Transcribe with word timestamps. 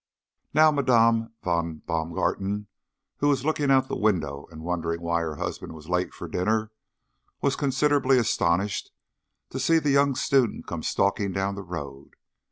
Now, 0.51 0.71
Madame 0.71 1.31
von 1.43 1.83
Baumgarten, 1.85 2.65
who 3.17 3.27
was 3.29 3.45
looking 3.45 3.69
out 3.69 3.83
of 3.83 3.87
the 3.87 3.95
window 3.95 4.47
and 4.49 4.63
wondering 4.63 4.99
why 4.99 5.21
her 5.21 5.35
husband 5.35 5.75
was 5.75 5.89
late 5.89 6.11
for 6.11 6.27
dinner, 6.27 6.71
was 7.43 7.55
considerably 7.55 8.17
astonished 8.17 8.89
to 9.51 9.59
see 9.59 9.77
the 9.77 9.91
young 9.91 10.15
student 10.15 10.65
come 10.65 10.81
stalking 10.81 11.31
down 11.33 11.53
the 11.53 11.61
road. 11.61 12.15